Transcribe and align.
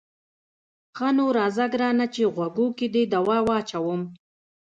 ښه 0.97 1.09
نو 1.17 1.25
راځه 1.37 1.65
ګرانه 1.73 2.05
چې 2.13 2.21
غوږو 2.33 2.67
کې 2.77 2.87
دې 2.93 3.03
دوا 3.13 3.37
واچوم. 3.47 4.01